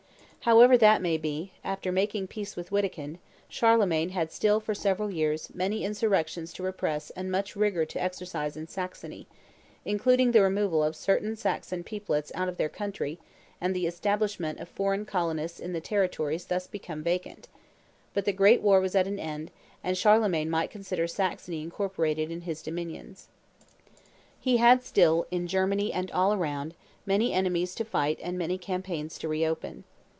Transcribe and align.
However 0.45 0.75
that 0.79 1.03
may 1.03 1.17
be, 1.19 1.51
after 1.63 1.91
making 1.91 2.25
peace 2.25 2.55
with 2.55 2.71
Wittikind, 2.71 3.19
Charlemagne 3.47 4.09
had 4.09 4.31
still, 4.31 4.59
for 4.59 4.73
several 4.73 5.11
years, 5.11 5.53
many 5.53 5.83
insurrections 5.83 6.51
to 6.53 6.63
repress 6.63 7.11
and 7.11 7.29
much 7.31 7.55
rigor 7.55 7.85
to 7.85 8.01
exercise 8.01 8.57
in 8.57 8.67
Saxony, 8.67 9.27
including 9.85 10.31
the 10.31 10.41
removal 10.41 10.83
of 10.83 10.95
certain 10.95 11.35
Saxon 11.35 11.83
peoplets 11.83 12.31
out 12.33 12.49
of 12.49 12.57
their 12.57 12.69
country 12.69 13.19
and 13.61 13.75
the 13.75 13.85
establishment 13.85 14.59
of 14.59 14.67
foreign 14.67 15.05
colonists 15.05 15.59
in 15.59 15.73
the 15.73 15.79
territories 15.79 16.45
thus 16.45 16.65
become 16.65 17.03
vacant; 17.03 17.47
but 18.15 18.25
the 18.25 18.33
great 18.33 18.63
war 18.63 18.81
was 18.81 18.95
at 18.95 19.05
an 19.05 19.19
end, 19.19 19.51
and 19.83 19.95
Charlemagne 19.95 20.49
might 20.49 20.71
consider 20.71 21.05
Saxony 21.05 21.61
incorporated 21.61 22.31
in 22.31 22.41
his 22.41 22.63
dominions. 22.63 23.27
[Illustration: 24.43 24.55
THE 24.57 24.57
SUBMISSION 24.57 24.57
OF 24.57 24.57
WITTIKIND 24.57 24.57
218] 24.57 24.57
He 24.57 24.57
had 24.57 24.83
still, 24.83 25.27
in 25.29 25.45
Germany 25.45 25.93
and 25.93 26.09
all 26.11 26.33
around, 26.33 26.73
many 27.05 27.31
enemies 27.31 27.75
to 27.75 27.85
fight 27.85 28.19
and 28.23 28.39
many 28.39 28.57
campaigns 28.57 29.19
to 29.19 29.27
re 29.27 29.45
open. 29.45 29.83